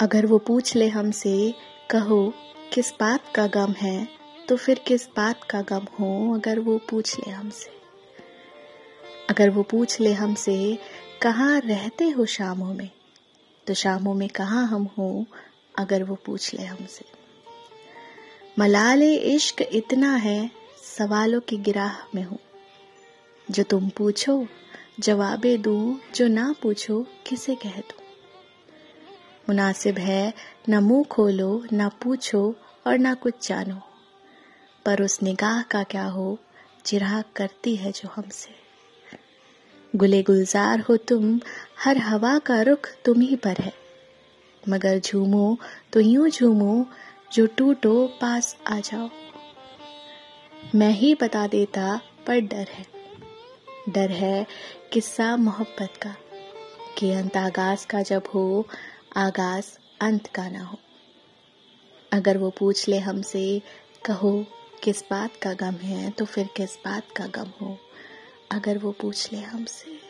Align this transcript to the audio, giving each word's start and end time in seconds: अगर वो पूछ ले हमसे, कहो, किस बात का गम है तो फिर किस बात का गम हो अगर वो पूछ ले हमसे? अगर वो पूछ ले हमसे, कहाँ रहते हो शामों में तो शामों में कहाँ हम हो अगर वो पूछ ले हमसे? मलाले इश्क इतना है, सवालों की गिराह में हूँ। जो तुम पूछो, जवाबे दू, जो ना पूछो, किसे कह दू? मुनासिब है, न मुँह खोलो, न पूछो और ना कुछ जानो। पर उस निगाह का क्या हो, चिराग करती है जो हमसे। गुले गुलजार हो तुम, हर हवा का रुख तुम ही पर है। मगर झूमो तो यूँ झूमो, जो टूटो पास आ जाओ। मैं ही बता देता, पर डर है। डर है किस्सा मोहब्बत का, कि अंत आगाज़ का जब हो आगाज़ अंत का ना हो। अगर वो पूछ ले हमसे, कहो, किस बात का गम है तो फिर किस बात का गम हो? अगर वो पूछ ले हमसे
अगर 0.00 0.26
वो 0.26 0.38
पूछ 0.38 0.76
ले 0.76 0.88
हमसे, 0.88 1.54
कहो, 1.90 2.34
किस 2.72 2.92
बात 3.00 3.32
का 3.34 3.46
गम 3.46 3.72
है 3.72 4.08
तो 4.48 4.56
फिर 4.56 4.78
किस 4.78 5.08
बात 5.08 5.44
का 5.44 5.62
गम 5.62 5.84
हो 6.00 6.34
अगर 6.34 6.58
वो 6.58 6.78
पूछ 6.78 7.18
ले 7.18 7.30
हमसे? 7.30 7.70
अगर 9.30 9.50
वो 9.50 9.62
पूछ 9.62 10.00
ले 10.00 10.12
हमसे, 10.12 10.78
कहाँ 11.22 11.60
रहते 11.60 12.08
हो 12.08 12.26
शामों 12.26 12.74
में 12.74 12.90
तो 13.66 13.74
शामों 13.74 14.14
में 14.14 14.28
कहाँ 14.28 14.66
हम 14.66 14.90
हो 14.98 15.26
अगर 15.78 16.02
वो 16.02 16.14
पूछ 16.14 16.54
ले 16.54 16.62
हमसे? 16.62 17.04
मलाले 18.58 19.14
इश्क 19.14 19.62
इतना 19.72 20.16
है, 20.16 20.50
सवालों 20.98 21.40
की 21.40 21.56
गिराह 21.56 21.96
में 22.14 22.24
हूँ। 22.24 22.38
जो 23.50 23.62
तुम 23.62 23.88
पूछो, 23.88 24.46
जवाबे 25.00 25.56
दू, 25.56 25.98
जो 26.14 26.28
ना 26.28 26.54
पूछो, 26.62 27.06
किसे 27.26 27.54
कह 27.54 27.76
दू? 27.76 28.03
मुनासिब 29.48 29.98
है, 29.98 30.34
न 30.68 30.78
मुँह 30.78 31.04
खोलो, 31.04 31.64
न 31.72 31.88
पूछो 31.88 32.56
और 32.86 32.98
ना 32.98 33.14
कुछ 33.14 33.48
जानो। 33.48 33.80
पर 34.86 35.02
उस 35.02 35.22
निगाह 35.22 35.62
का 35.62 35.82
क्या 35.82 36.04
हो, 36.04 36.38
चिराग 36.84 37.24
करती 37.36 37.76
है 37.76 37.92
जो 37.92 38.08
हमसे। 38.08 38.64
गुले 39.96 40.22
गुलजार 40.22 40.80
हो 40.80 40.96
तुम, 40.96 41.40
हर 41.84 41.98
हवा 41.98 42.38
का 42.38 42.62
रुख 42.62 42.88
तुम 43.04 43.20
ही 43.20 43.36
पर 43.36 43.56
है। 43.60 43.74
मगर 44.68 44.98
झूमो 44.98 45.58
तो 45.92 46.00
यूँ 46.00 46.28
झूमो, 46.28 46.86
जो 47.32 47.46
टूटो 47.46 48.06
पास 48.06 48.56
आ 48.66 48.80
जाओ। 48.80 49.10
मैं 50.74 50.90
ही 50.90 51.14
बता 51.14 51.46
देता, 51.46 52.00
पर 52.26 52.40
डर 52.40 52.66
है। 52.70 52.86
डर 53.88 54.10
है 54.10 54.46
किस्सा 54.92 55.36
मोहब्बत 55.36 55.92
का, 56.02 56.16
कि 56.98 57.12
अंत 57.12 57.36
आगाज़ 57.36 57.86
का 57.86 58.02
जब 58.02 58.22
हो 58.34 58.66
आगाज़ 59.16 59.66
अंत 60.00 60.26
का 60.26 60.48
ना 60.48 60.64
हो। 60.64 60.78
अगर 62.12 62.38
वो 62.38 62.50
पूछ 62.50 62.88
ले 62.88 62.98
हमसे, 62.98 63.62
कहो, 64.04 64.46
किस 64.82 65.02
बात 65.10 65.36
का 65.36 65.52
गम 65.52 65.74
है 65.74 66.10
तो 66.10 66.24
फिर 66.24 66.46
किस 66.56 66.76
बात 66.76 67.10
का 67.16 67.26
गम 67.26 67.52
हो? 67.62 67.78
अगर 68.52 68.78
वो 68.78 68.92
पूछ 68.92 69.32
ले 69.32 69.38
हमसे 69.38 70.03